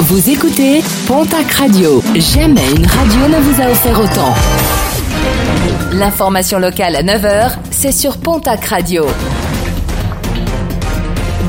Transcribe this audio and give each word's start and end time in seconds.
Vous 0.00 0.28
écoutez 0.28 0.82
Pontac 1.06 1.50
Radio. 1.52 2.02
Jamais 2.16 2.68
une 2.76 2.84
radio 2.84 3.28
ne 3.28 3.40
vous 3.40 3.62
a 3.62 3.70
offert 3.70 3.98
autant. 4.00 4.34
L'information 5.92 6.58
locale 6.58 6.96
à 6.96 7.02
9h, 7.02 7.52
c'est 7.70 7.92
sur 7.92 8.18
Pontac 8.18 8.64
Radio. 8.64 9.06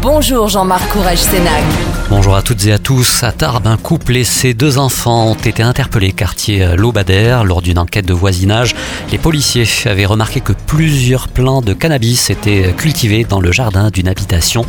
Bonjour 0.01 0.47
Jean-Marc 0.47 0.87
Courage 0.89 1.17
Sénac. 1.17 1.63
Bonjour 2.07 2.35
à 2.35 2.43
toutes 2.43 2.63
et 2.67 2.71
à 2.71 2.77
tous. 2.77 3.23
À 3.23 3.31
Tarbes, 3.31 3.65
un 3.65 3.77
couple 3.77 4.15
et 4.15 4.23
ses 4.23 4.53
deux 4.53 4.77
enfants 4.77 5.31
ont 5.31 5.33
été 5.33 5.63
interpellés 5.63 6.11
quartier 6.11 6.75
Lobadère 6.77 7.43
lors 7.43 7.63
d'une 7.63 7.79
enquête 7.79 8.05
de 8.05 8.13
voisinage. 8.13 8.75
Les 9.11 9.17
policiers 9.17 9.65
avaient 9.85 10.05
remarqué 10.05 10.39
que 10.39 10.53
plusieurs 10.53 11.27
plants 11.29 11.61
de 11.61 11.73
cannabis 11.73 12.29
étaient 12.29 12.73
cultivés 12.77 13.23
dans 13.23 13.41
le 13.41 13.51
jardin 13.51 13.89
d'une 13.89 14.07
habitation. 14.07 14.65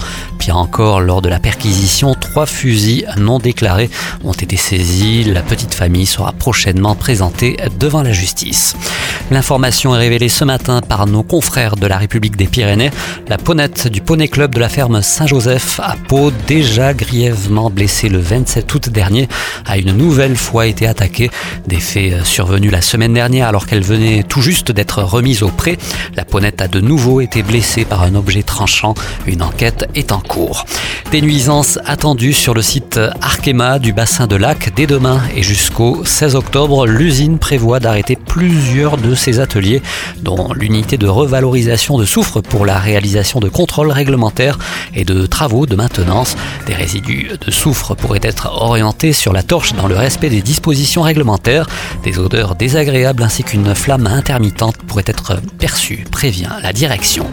Encore, 0.52 1.00
lors 1.00 1.22
de 1.22 1.28
la 1.28 1.38
perquisition, 1.38 2.14
trois 2.14 2.46
fusils 2.46 3.06
non 3.16 3.38
déclarés 3.38 3.90
ont 4.24 4.32
été 4.32 4.56
saisis. 4.56 5.24
La 5.24 5.42
petite 5.42 5.74
famille 5.74 6.06
sera 6.06 6.32
prochainement 6.32 6.94
présentée 6.94 7.56
devant 7.78 8.02
la 8.02 8.12
justice. 8.12 8.76
L'information 9.30 9.94
est 9.94 9.98
révélée 9.98 10.28
ce 10.28 10.44
matin 10.44 10.80
par 10.80 11.06
nos 11.06 11.22
confrères 11.22 11.76
de 11.76 11.86
la 11.86 11.98
République 11.98 12.36
des 12.36 12.46
Pyrénées. 12.46 12.90
La 13.28 13.38
ponette 13.38 13.88
du 13.88 14.00
Poney 14.00 14.28
Club 14.28 14.54
de 14.54 14.60
la 14.60 14.68
ferme 14.68 15.02
Saint-Joseph 15.02 15.80
à 15.82 15.96
Pau, 16.08 16.30
déjà 16.46 16.94
grillée 16.94 17.32
blessée 17.72 18.08
le 18.08 18.18
27 18.18 18.72
août 18.74 18.88
dernier, 18.88 19.28
a 19.64 19.78
une 19.78 19.92
nouvelle 19.92 20.36
fois 20.36 20.66
été 20.66 20.86
attaquée. 20.86 21.30
Des 21.66 21.80
faits 21.80 22.24
survenus 22.24 22.70
la 22.70 22.82
semaine 22.82 23.14
dernière 23.14 23.48
alors 23.48 23.66
qu'elle 23.66 23.82
venait 23.82 24.22
juste 24.40 24.72
d'être 24.72 25.02
remise 25.02 25.42
au 25.42 25.48
pré. 25.48 25.78
La 26.14 26.24
ponette 26.24 26.60
a 26.60 26.68
de 26.68 26.80
nouveau 26.80 27.20
été 27.20 27.42
blessée 27.42 27.84
par 27.84 28.02
un 28.02 28.14
objet 28.14 28.42
tranchant. 28.42 28.94
Une 29.26 29.42
enquête 29.42 29.88
est 29.94 30.12
en 30.12 30.20
cours. 30.20 30.64
Des 31.10 31.20
nuisances 31.20 31.78
attendues 31.84 32.32
sur 32.32 32.54
le 32.54 32.62
site 32.62 32.98
Arkema 33.20 33.78
du 33.78 33.92
bassin 33.92 34.26
de 34.26 34.36
Lac 34.36 34.74
dès 34.74 34.86
demain 34.86 35.20
et 35.34 35.42
jusqu'au 35.42 36.04
16 36.04 36.34
octobre. 36.34 36.86
L'usine 36.86 37.38
prévoit 37.38 37.80
d'arrêter 37.80 38.16
plusieurs 38.16 38.96
de 38.96 39.14
ses 39.14 39.40
ateliers, 39.40 39.82
dont 40.20 40.52
l'unité 40.54 40.98
de 40.98 41.06
revalorisation 41.06 41.98
de 41.98 42.04
soufre 42.04 42.40
pour 42.40 42.66
la 42.66 42.78
réalisation 42.78 43.40
de 43.40 43.48
contrôles 43.48 43.90
réglementaires 43.90 44.58
et 44.94 45.04
de 45.04 45.26
travaux 45.26 45.66
de 45.66 45.76
maintenance. 45.76 46.36
Des 46.66 46.74
résidus 46.74 47.30
de 47.44 47.50
soufre 47.50 47.94
pourrait 47.94 48.20
être 48.22 48.50
orienté 48.52 49.12
sur 49.12 49.32
la 49.32 49.42
torche 49.42 49.74
dans 49.74 49.86
le 49.86 49.96
respect 49.96 50.30
des 50.30 50.42
dispositions 50.42 51.02
réglementaires. 51.02 51.66
Des 52.02 52.18
odeurs 52.18 52.54
désagréables 52.54 53.22
ainsi 53.22 53.44
qu'une 53.44 53.74
flamme 53.74 54.06
intermittente 54.26 54.78
pourraient 54.88 55.04
être 55.06 55.40
perçues, 55.56 56.04
prévient 56.10 56.50
la 56.60 56.72
direction. 56.72 57.30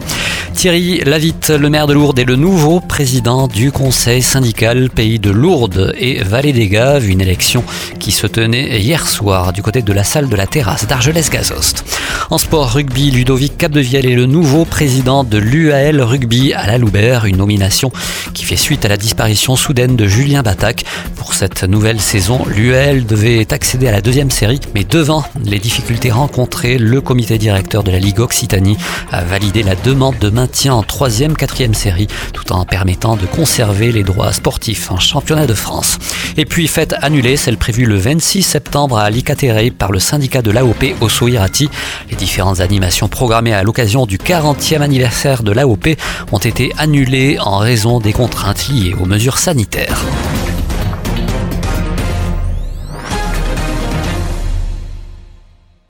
Thierry 0.54 1.00
Lavitte, 1.04 1.50
le 1.50 1.68
maire 1.68 1.88
de 1.88 1.92
Lourdes, 1.92 2.20
est 2.20 2.24
le 2.24 2.36
nouveau 2.36 2.78
président 2.78 3.48
du 3.48 3.72
conseil 3.72 4.22
syndical 4.22 4.90
Pays 4.90 5.18
de 5.18 5.30
Lourdes 5.30 5.92
et 5.98 6.22
Vallée 6.22 6.52
des 6.52 6.68
Gaves, 6.68 7.08
une 7.08 7.20
élection 7.20 7.64
qui 7.98 8.12
se 8.12 8.28
tenait 8.28 8.78
hier 8.78 9.08
soir 9.08 9.52
du 9.52 9.60
côté 9.60 9.82
de 9.82 9.92
la 9.92 10.04
salle 10.04 10.28
de 10.28 10.36
la 10.36 10.46
terrasse 10.46 10.86
d'Argelès-Gazost. 10.86 11.84
En 12.30 12.38
sport 12.38 12.72
rugby, 12.72 13.10
Ludovic 13.10 13.58
Capdevielle 13.58 14.06
est 14.06 14.14
le 14.14 14.26
nouveau 14.26 14.64
président 14.64 15.24
de 15.24 15.36
l'UAL 15.36 16.00
Rugby 16.00 16.52
à 16.52 16.68
la 16.68 16.78
Loubert, 16.78 17.24
une 17.24 17.38
nomination 17.38 17.90
qui 18.34 18.44
fait 18.44 18.54
suite 18.54 18.84
à 18.84 18.88
la 18.88 18.96
disparition 18.96 19.56
soudaine 19.56 19.96
de 19.96 20.06
Julien 20.06 20.42
Batac. 20.42 20.84
Pour 21.24 21.32
cette 21.32 21.64
nouvelle 21.64 22.02
saison, 22.02 22.44
l'UAL 22.46 23.06
devait 23.06 23.50
accéder 23.50 23.88
à 23.88 23.92
la 23.92 24.02
deuxième 24.02 24.30
série, 24.30 24.60
mais 24.74 24.84
devant 24.84 25.24
les 25.42 25.58
difficultés 25.58 26.10
rencontrées, 26.10 26.76
le 26.76 27.00
comité 27.00 27.38
directeur 27.38 27.82
de 27.82 27.90
la 27.90 27.98
Ligue 27.98 28.20
Occitanie 28.20 28.76
a 29.10 29.24
validé 29.24 29.62
la 29.62 29.74
demande 29.74 30.18
de 30.18 30.28
maintien 30.28 30.74
en 30.74 30.82
troisième, 30.82 31.34
quatrième 31.34 31.72
série, 31.72 32.08
tout 32.34 32.52
en 32.52 32.66
permettant 32.66 33.16
de 33.16 33.24
conserver 33.24 33.90
les 33.90 34.02
droits 34.02 34.34
sportifs 34.34 34.90
en 34.90 34.98
championnat 34.98 35.46
de 35.46 35.54
France. 35.54 35.98
Et 36.36 36.44
puis 36.44 36.68
fête 36.68 36.94
annulée, 37.00 37.38
celle 37.38 37.56
prévue 37.56 37.86
le 37.86 37.96
26 37.96 38.42
septembre 38.42 38.98
à 38.98 39.08
Licaterei 39.08 39.70
par 39.70 39.92
le 39.92 40.00
syndicat 40.00 40.42
de 40.42 40.50
l'AOP 40.50 40.94
au 41.00 41.08
Soirati. 41.08 41.70
Les 42.10 42.16
différentes 42.16 42.60
animations 42.60 43.08
programmées 43.08 43.54
à 43.54 43.62
l'occasion 43.62 44.04
du 44.04 44.18
40e 44.18 44.82
anniversaire 44.82 45.42
de 45.42 45.52
l'AOP 45.52 45.88
ont 46.32 46.38
été 46.38 46.74
annulées 46.76 47.38
en 47.40 47.56
raison 47.56 47.98
des 47.98 48.12
contraintes 48.12 48.68
liées 48.68 48.94
aux 49.00 49.06
mesures 49.06 49.38
sanitaires. 49.38 50.04